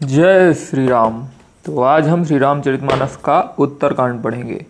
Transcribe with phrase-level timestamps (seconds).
[0.00, 1.22] जय श्री राम
[1.64, 4.64] तो आज हम श्री रामचरितमानस का उत्तरकांड पढ़ेंगे।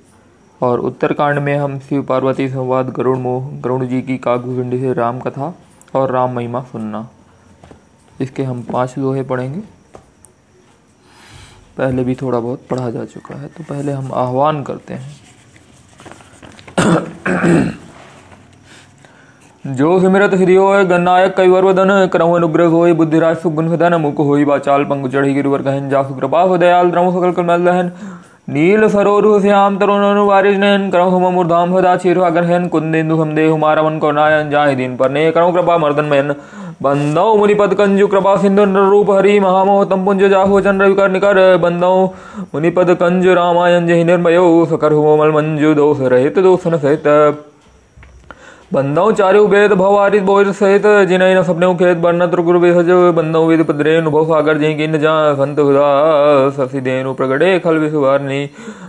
[0.60, 5.19] और उत्तरकांड में हम शिव पार्वती संवाद, गरुड़ मोह, गरुड़ जी की काकभूषणी से राम
[5.21, 5.53] कथा
[5.95, 7.09] और राम महिमा सुनना।
[8.21, 9.61] इसके हम पाँच लोहे पढ़ेंगे।
[11.77, 15.17] पहले भी थोड़ा बहुत पढ़ा जा चुका है तो पहले हम आह्वान करते हैं।
[19.69, 24.45] जो सिमरत हृदय होय गन्नायक कई वरवदन करहु अनुग्रह होय बुद्धिराज सुगुण सदन मुख होई
[24.45, 27.91] बाचाल पंग चढ़ी गिरिवर कहन जासु कृपा हो दयाल, द्रम सकल कमल दहन।
[28.48, 33.98] नील सरोरु श्याम तरुण वारिज नयन करहु मूर्धाम सदा चीर अग्रहन कुंदेन्दु हम देहु मारवन
[33.98, 36.34] करुणायन जाहि दिन पर ने करहु कृपा मर्दन मयन
[36.83, 41.92] बंदौ मुनिपद कंजु कृपा सिंधु रूप हरि, महामोह तम पुंज जाहु चंद्र विकर निकर। बंदौ
[42.55, 47.12] मुनिपद कंज रामायण जहि निर्मयो सकर मल मंजु दोष रहित दोषन सहित।
[48.75, 53.62] बंदौ चारु वेद भवारित बोर सहित जिनय न सपने खेत बरन त्रिगुरु बेहज बंदौ वेद
[53.65, 55.84] पद्रे अनुभव सागर जय किन जा, संत हुदा
[56.56, 58.41] ससी देनु प्रगटे खल विसुवारनी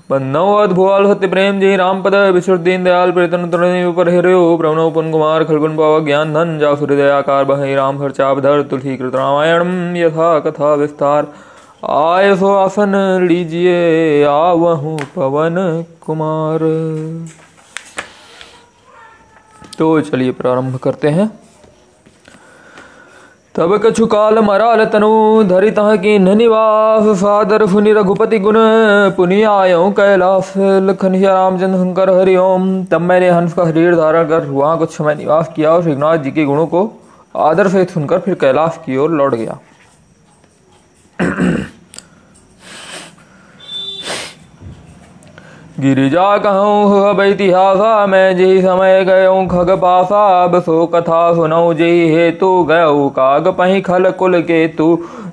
[0.10, 4.92] बंदौ अद्भुआल सत्य प्रेम जय राम पद विश्रुत दीन दयाल प्रेतन तरण पर हिरयो प्रणव
[4.92, 9.96] पुन कुमार खलगुन पाव ज्ञान धन, जा सूर्यदयाकार बहै राम हर चापधर तुलसी कृत रामायण
[9.98, 11.34] यथा कथा विस्तार।
[11.94, 15.66] आय सो आसन, लीजिए आवहूँ पवन
[16.02, 16.72] कुमार।
[19.78, 21.30] तो चलिए प्रारंभ करते हैं।
[23.56, 28.56] तब कछु काल मराल तनु धरि तह की निवास, सादर फुनि रघुपति गुण,
[29.18, 34.78] पुनि आयो कैलाश लखन रामचंद्र शंकर हरिओम तब मैंने हंस का शरीर धारण कर वहाँ
[34.78, 36.90] कुछ समय निवास किया और श्रीनाथ जी के गुणों को
[37.36, 39.58] आदर सहित सुनकर फिर कैलाश की ओर लौट गया।
[45.78, 51.90] गिरिजा कहूँ अब इतिहासा मैं जी समय गयो, खग पासा, अब सो कथा सुनौ जी
[52.10, 54.88] हेतु गयो काग पही खल कुल के तू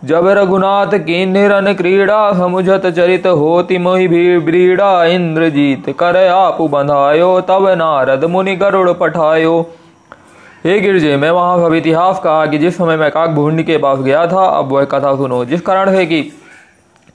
[0.05, 7.41] जब रघुनाथ की निरन क्रीड़ा, समुझत चरित होति मोहि भी ब्रीड़ा। इंद्रजीत कर आप बंधायो,
[7.41, 9.61] तब नारद मुनि गरुड़ पठायो।
[10.65, 13.99] हे गिरजे, मैं वहाँ सब इतिहास कहा कि जिस समय मैं काक भूंड के पास
[13.99, 16.23] गया था, अब वह कथा सुनो। जिस कारण है कि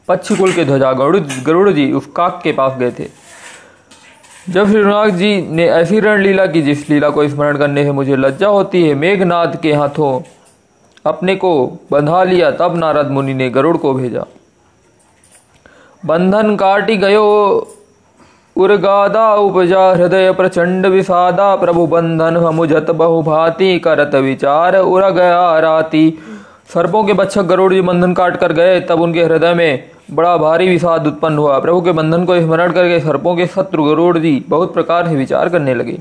[0.08, 3.04] पक्षी कुल के ध्वजा गरुड़ गरुड़ जी उस काक के पास गए थे।
[4.50, 7.92] जब श्री श्रीनाथ जी ने ऐसी रण लीला की जिस लीला को स्मरण करने से
[7.92, 10.22] मुझे लज्जा होती है मेघनाथ के हाथों
[11.06, 11.52] अपने को
[11.92, 14.26] बंधा लिया, तब नारद मुनि ने गरुड़ को भेजा।
[16.06, 17.28] बंधन काटी गयो,
[18.56, 26.20] उर्गादा उपजा, हृदय प्रचंड विषादा, प्रभु बंधन हमुझत बहुभाति, करत विचार उर गया राती।
[26.74, 30.68] सर्पों के बच्चक गरुड़ जी बंधन काट कर गए, तब उनके हृदय में बड़ा भारी
[30.68, 34.74] विषाद उत्पन्न हुआ। प्रभु के बंधन को स्मरण करके सर्पों के शत्रु गरुड़ जी बहुत
[34.74, 35.98] प्रकार से विचार करने लगे।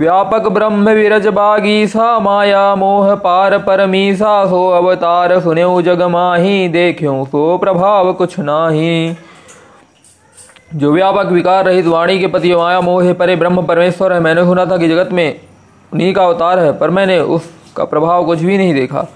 [0.00, 7.58] व्यापक ब्रह्म विरज बागीसा माया मोह पार परमीसा, सो अवतार सुन्यो जग माही देखो सो
[7.58, 9.16] प्रभाव कुछ नाही।
[10.74, 14.44] जो व्यापक विकार रहित वाणी के पति माया मोह है, परे ब्रह्म परमेश्वर है। मैंने
[14.44, 15.40] सुना था कि जगत में
[15.92, 19.06] उन्हीं का अवतार है, पर मैंने उसका प्रभाव कुछ भी नहीं देखा।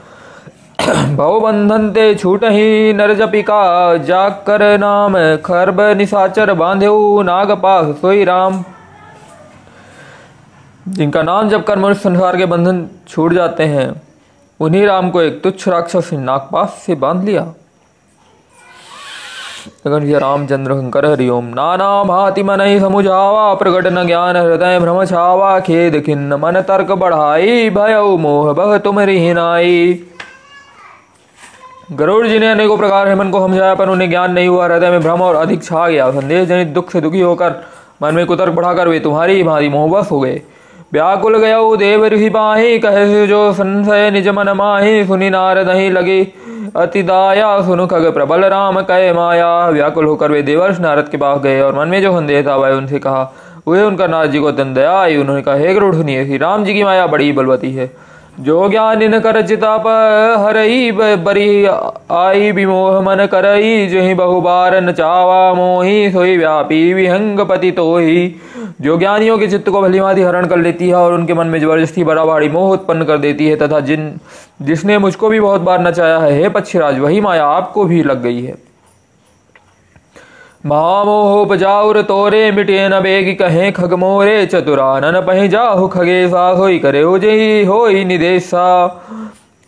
[1.17, 3.61] भव बंधन ते छूट ही नर जपिका
[3.97, 8.63] जाकर नाम खरब निशाचर बांधेऊ नाग पास सोई राम
[10.89, 14.03] जिनका नाम जब कर मनुष्य संसार के बंधन छूट जाते हैं,
[14.61, 17.47] उन्हीं राम को एक तुच्छ राक्षस नागपास से बाँध लिया।
[20.19, 26.03] रामचंद्र शंकर हरिओम नाना भाति मन ही समुझावा प्रकट न ज्ञान हृदय भ्रम छावा, खेद
[26.07, 30.05] खिन्न मन तर्क बढ़ाई, भय मोह बह तुम रिहिनाई
[31.93, 35.01] गरुड़ जी ने अनेकों प्रकार हेमन को समझाया पर उन्हें ज्ञान नहीं हुआ। हृदय में
[35.01, 37.55] भ्रम और अधिक छा गया। संदेश जनित दुख से दुखी होकर
[38.03, 40.41] मन में कुतर्क बढ़ाकर वे तुम्हारी भांति मोहबस हो गए।
[40.93, 46.33] व्याकुल गया देव ऋषि पाही, कहे जो संशय निज मन माही, सुनी नारद ही लगे।
[46.77, 51.39] अति दाया सुनु खग प्रबल राम, कह माया। व्याकुल होकर वे देवर्ष नारद के पास
[51.39, 53.33] गए और मन में जो संदेह था, वह उनसे कहा,
[53.69, 56.65] वे उनका नारद जी को अत्यंत दया आई। उन्होंने कहा, हे गरुड़, सुनिए। श्री राम
[56.65, 59.73] जी की माया बड़ी बलवती है। जो ज्ञान इन कर चिता
[60.39, 61.65] हरई बरी
[62.13, 68.35] आई विमोह मन करई, जही बहुबार नचावा मोही, सोई व्यापी विहंग पति तो ही
[68.81, 71.59] जो ज्ञानियों के चित्त को भली भांति हरण कर लेती है और उनके मन में
[71.61, 74.13] ज़बरदस्ती बड़ा भारी मोह उत्पन्न कर देती है, तथा जिन
[74.63, 78.43] जिसने मुझको भी बहुत बार नचाया है, हे पक्षीराज, वही माया आपको भी लग गई
[78.43, 78.55] है।
[80.65, 87.19] महामोहोपजाउर तोरे मिटे न बेग कहे खग मोरे चतुरानन पही जाहु खगेसा होई करे हो
[87.19, 88.63] जही होई निदेशा।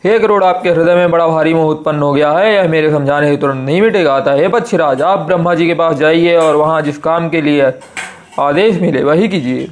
[0.05, 3.31] हे करोड़ आपके हृदय में बड़ा भारी मोह उत्पन्न हो गया है। यह मेरे समझाने
[3.31, 6.81] से तुरंत नहीं मिटेगा आता है। पक्षीराज आप ब्रह्मा जी के पास जाइए और वहाँ
[6.83, 7.73] जिस काम के लिए
[8.41, 9.69] आदेश मिले, वही कीजिए।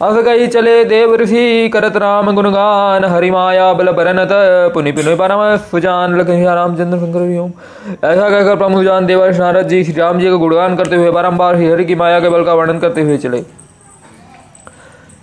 [0.00, 4.28] अस गई चले देव ऋषि, करत राम गुणगान, हरिमाया बल बरनत
[4.74, 10.18] पुनि पुनि परम सुजान रामचंद्र शंकर ऐसा कहकर प्रमुख जान देवर्ष नारद जी, श्री राम
[10.18, 13.02] जी का गुणगान करते हुए बारम्बार श्री हरि की माया के बल का वर्णन करते
[13.02, 13.40] हुए चले।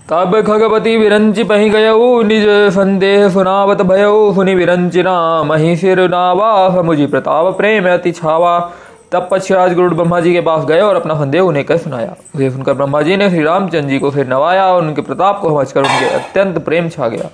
[0.09, 6.69] तब खगपति विरंचि पही गयऊ निज संदेह सुनावत भयऊ सुनि विरंचि राम ही सिर नावा,
[6.75, 8.59] समुझी प्रताप प्रेम अति छावा।
[9.11, 12.49] तब पक्षराज गुरु ब्रह्मा जी के पास गए और अपना संदेह उन्हें कह सुनाया। उसे
[12.51, 15.79] सुनकर ब्रह्मा जी ने श्री रामचंद्र जी को फिर नवाया और उनके प्रताप को समझकर
[15.79, 17.29] उनके अत्यंत प्रेम छा गया।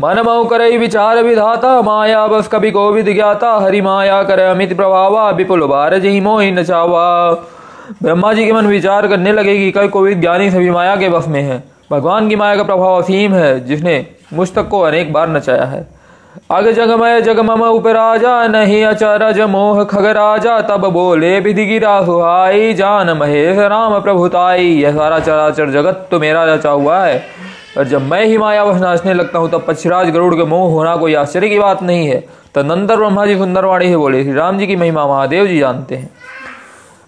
[0.00, 5.30] मन मऊ कर विचार विधाता, माया बस कभी कोविद ज्ञाता हरि माया कर अमित प्रभावा,
[5.30, 7.30] विपुल बार जी मोहि नचावा
[8.02, 11.28] ब्रह्मा जी के मन विचार करने लगे कि कई कोविद ज्ञानी सभी माया के बस
[11.28, 15.28] में है। भगवान की माया का प्रभाव असीम है, जिसने मुझ तक को अनेक बार
[15.28, 15.97] नचाया है।
[16.50, 23.58] अग जगमय जगमम उपराजा नहीं अचरज मोह खगराजा तब बोले विधि गिरा सुहाई जान महेश
[23.58, 27.22] राम प्रभुताई यह सारा चराचर जगत तो मेरा रचा हुआ है।
[27.78, 31.14] और जब मैं ही मायावश नाचने लगता हूँ, तब पक्षराज गरुड़ के मोह होना कोई
[31.14, 32.20] आश्चर्य की बात नहीं है।
[32.54, 36.10] तदनंतर ब्रह्मा जी सुंदरवाणी से बोले, श्री राम जी की महिमा महादेव जी जानते हैं।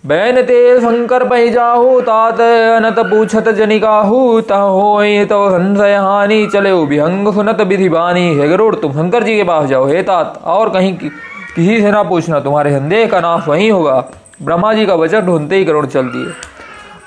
[0.05, 7.33] बैन ते शंकर पही जाहू तात अनत पूछत जनिकाहू, तहो तो संशय हानि चले विहंग
[7.35, 10.95] सुनत विधि बानी। हे गरुड़, तुम शंकर जी के पास जाओ। हे तात, और कहीं
[10.97, 14.05] किसी से ना पूछना, तुम्हारे संदेह का नाश वहीं होगा।
[14.43, 16.33] ब्रह्मा जी का वचन ढूंढते ही गरुड़ चल दिए।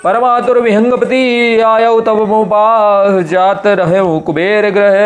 [0.04, 4.98] परमातुर विहंगपति, आयो तब मोपास जात रहे कुबेर ग्रह,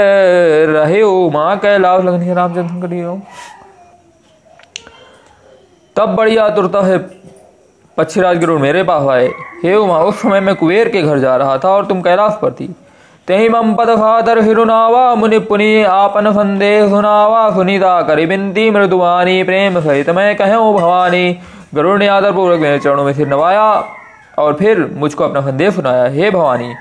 [0.74, 3.19] रहे माँ कैलाश। लगन रामचंद्र
[5.95, 6.98] तब बड़ी आतुरता है
[7.97, 9.27] पक्षीराज राजगुरु मेरे पास आए।
[9.63, 12.51] हे उमा, उस समय मैं कुबेर के घर जा रहा था और तुम कैलाश पर
[12.51, 12.75] थी।
[13.27, 19.81] तेहि मम पद फादर हिरुनावा, मुनि पुनि आपन संदेह सुनावा, सुनीता करी बिंती मृदुवानी प्रेम
[19.81, 21.38] सहित मैं कहूँ भवानी
[21.75, 23.83] गरुड़ ने आदर पूर्वक मेरे चरणों में सिर नवाया
[24.39, 26.73] और फिर मुझको अपना संदेह सुनाया। हे भवानी,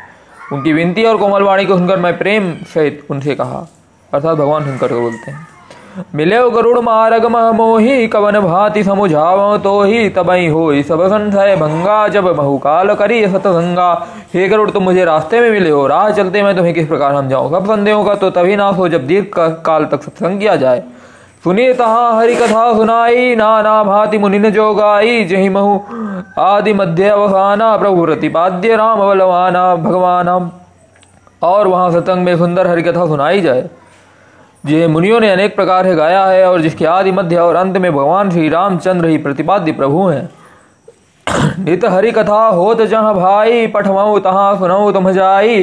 [0.52, 3.66] उनकी विनती और कोमल वाणी को सुनकर मैं प्रेम सहित उनसे कहा।
[4.12, 5.55] अर्थात भगवान शंकर को बोलते हैं।
[6.14, 12.24] मिले गरुड़ मारग मोही कवन भाति समुझाव तो ही तबई हो सब संशय भंगा, जब
[12.26, 13.90] बहुकाल करी सतसंगा
[14.34, 17.22] हे गरुड़, तुम मुझे रास्ते में मिले हो, राह चलते मैं तुम्हें किस प्रकार हम
[17.22, 20.82] समझाऊं सब संदेहों का तो तभी नाश हो जब दीर्घ काल तक सत्संग किया जाए।
[21.44, 25.78] सुनिए तहा हरि कथा सुनाई, नाना भाति मुनि जो गाई जही महु
[26.40, 30.50] आदि मध्य अवसाना, प्रभु प्रतिपाद्य राम बलवाना, भगवान।
[31.42, 33.68] और वहाँ सत्संग में सुंदर हरि कथा सुनाई जाए।
[34.66, 37.92] जिन्हें मुनियों ने अनेक प्रकार से गाया है और जिसके आदि मध्य और अंत में
[37.92, 40.28] भगवान श्री रामचंद्र ही प्रतिपाद्य प्रभु हैं।
[41.60, 45.62] नित हरि कथा होत जहाँ भाई पठवाऊ तहाँ सुनऊ तुम जाई।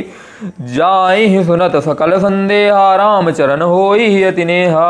[0.62, 4.88] जाई ही सुनत सकल संदेहा राम चरण हो ही अतिनेहा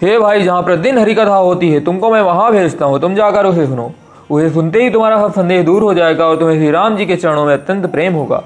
[0.00, 3.46] हे भाई, जहाँ प्रतिदिन हरि कथा होती है, तुमको मैं वहाँ भेजता हूँ, तुम जाकर
[3.46, 3.90] उसे सुनो।
[4.30, 7.16] उसे सुनते ही तुम्हारा सब संदेह दूर हो जाएगा और तुम्हें श्री राम जी के
[7.16, 8.42] चरणों में अत्यंत प्रेम होगा।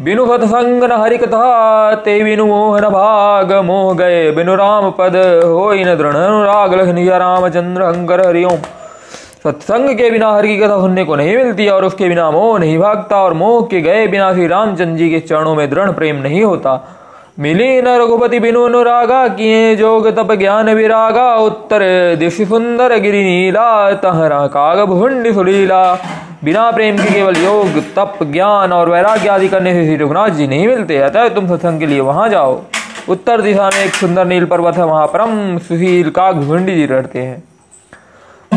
[0.00, 1.46] बिनु सत्संग न हरि कथा
[1.96, 7.82] ते बिनु मोहन भाग मोह गए बिनु राम पद हो न दृढ़ अनुराग लखनिया रामचंद्र
[7.82, 8.62] हंकर हरिओम
[9.44, 12.78] सत्संग के बिना हरि की कथा सुनने को नहीं मिलती, और उसके बिना मोह नहीं
[12.78, 16.42] भागता, और मोह के गए बिना श्री रामचंद्र जी के चरणों में दृढ़ प्रेम नहीं
[16.44, 16.72] होता।
[17.38, 21.84] मिली न रघुपति बिनु अनुरागा, किए जोग तप ज्ञान विरागा, उत्तर
[22.16, 23.68] दिश सुंदर गिरी नीला
[24.00, 25.82] तहरा काग भुंड सुलीला।
[26.44, 30.46] बिना प्रेम के केवल योग, तप, ज्ञान और वैराग्य आदि करने से श्री रघुनाथ जी
[30.46, 32.62] नहीं मिलते। अतः तुम सत्संग के लिए वहाँ जाओ।
[33.08, 37.18] उत्तर दिशा में एक सुंदर नील पर्वत है, वहाँ परम सुशील का घुंडी जी रहते
[37.18, 37.42] हैं।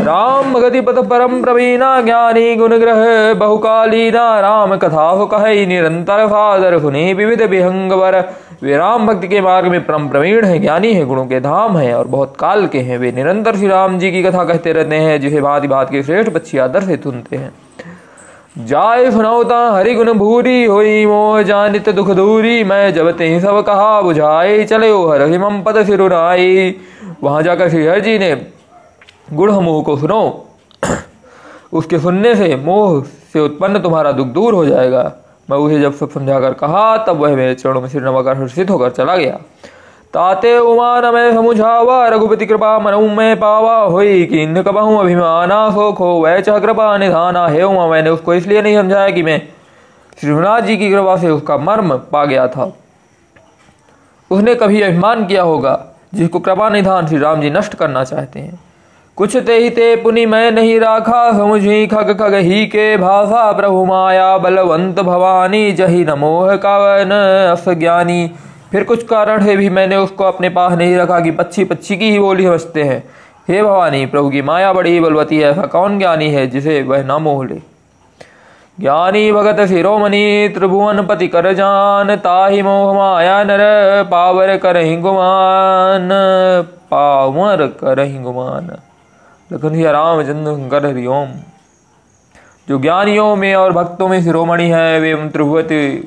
[0.04, 6.78] राम गति पथ परम प्रवीणा ज्ञानी गुण ग्रह बहुकालीना राम कथा हो कह, निरंतर फादर
[6.78, 8.18] सुने विविध विहंगवर।
[8.62, 11.94] वे राम भक्ति के मार्ग में परम प्रवीण है, ज्ञानी है, गुणों के धाम है
[11.94, 15.20] और बहुत काल के हैं। वे निरंतर श्री राम जी की कथा कहते रहते हैं
[15.20, 17.52] जिसे भांति भात के श्रेष्ठ बच्ची आदर से सुनते हैं।
[18.58, 24.00] जाय सुनौता हरि गुण भूरी होई, मोह जानित दुख दूरी, मैं जब ते सब कहा
[24.00, 26.74] बुझाई चले हर हिमम पद सिरुराई
[27.22, 28.34] वहाँ जाकर श्री हर जी ने
[29.32, 30.44] गुण मोह को सुनो।
[31.72, 35.12] उसके सुनने से मोह से उत्पन्न तुम्हारा दुख दूर हो जाएगा।
[35.50, 38.90] मैं उसे जब सब समझाकर कहा, तब वह मेरे चरणों में सिर नवाकर हर्षित होकर
[38.90, 39.38] चला गया।
[40.14, 45.92] ताते उमान मैं समुझावा, रघुपति कृपा मनु में पावा। हुई कि इन कबहू अभिमाना सो
[45.92, 49.42] खो वह च कृपा निधाना। हे उमा, मैंने उसको इसलिए नहीं समझाया कि मैं
[50.20, 52.72] श्रीनाथ जी की कृपा से उसका मर्म पा गया था।
[54.30, 58.73] उसने कभी अभिमान किया होगा, जिसको कृपा निधान श्री राम जी नष्ट करना चाहते हैं।
[59.16, 63.84] कुछ ते ही ते पुनि मैं नहीं राखा समुझी खग खग ही के भाषा, प्रभु
[63.84, 67.10] माया बलवंत भवानी, जही नमोह कावन
[67.52, 68.30] अस ज्ञानी।
[68.72, 72.10] फिर कुछ कारण है भी मैंने उसको अपने पास नहीं रखा कि पच्छी पच्छी की
[72.10, 73.04] ही बोली समझते हैं।
[73.48, 77.12] हे भवानी, प्रभु की माया बड़ी बलवती है, ऐसा कौन ज्ञानी है जिसे वह न
[77.12, 77.60] मोह ले?
[78.80, 83.58] ज्ञानी भगत शिरोमणि, त्रिभुवन पति कर जान, ताहि मोह माया नर,
[84.10, 86.08] पावर कर गुमान,
[86.90, 88.76] पावर कर गुमान।
[89.54, 91.28] लखन रामचंद्र शंकर हरिओम
[92.68, 95.98] जो ज्ञानियों में और भक्तों में शिरोमणि है, वे त्रिभुवती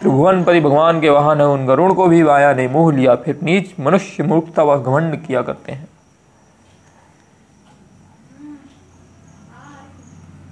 [0.00, 3.70] त्रिभुवनपति भगवान के वाहन है। उन गरुण को भी माया ने मोह लिया। फिर नीच
[3.80, 5.88] मनुष्य मूर्खता व घमंड किया करते हैं।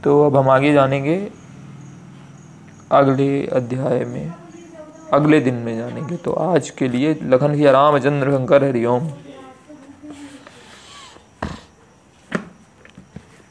[0.05, 1.31] तो अब हम आगे जानेंगे।
[2.93, 4.33] अगले अध्याय में,
[5.12, 9.09] अगले दिन में जानेंगे। तो आज के लिए लखन सिया रामचंद्र शंकर हरिओम।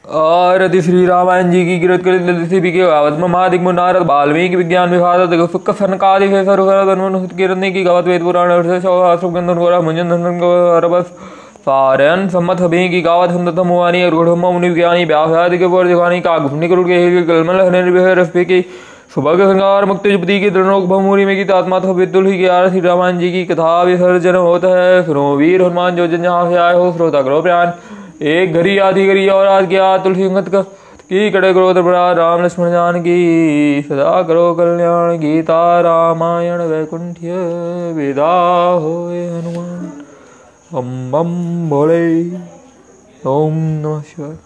[0.08, 2.18] और यदि श्री रामायण जी की गिरत कर
[2.70, 5.20] के गावत में महादिक नारद बाल्मीकि विज्ञान विभाग
[7.36, 8.52] किरने की गावत वेद पुराण
[9.82, 10.08] मुंजन
[12.28, 12.56] सम्मत
[12.88, 14.68] की गावत हम मुवानी रूढ़ मुनि
[15.04, 18.62] व्यासादि के पर दिखानी का करुड़ के गलमल हने
[19.44, 23.18] संगार मुक्ति जुपति की दृढ़ भमूरी में गीत आत्मा था विदुल ही ग्यारह श्री रामायण
[23.18, 26.92] जी की कथा विसर्जन होता है। सुनो वीर हनुमान जो जन जहाँ से आए हो,
[26.92, 27.72] श्रोता करो प्यान
[28.20, 30.62] एक घरी आधी घरी और आज गया तुलसी संगत का
[31.10, 37.36] की कड़े करो दरबरा राम लक्ष्मण जान की सदा करो कल्याण गीता रामायण वैकुंठ्य
[37.96, 38.32] विदा
[38.74, 39.90] हो हनुमान।
[40.70, 41.32] हम बम
[41.70, 42.04] भोले
[43.26, 44.36] ओम नमः शिवाय।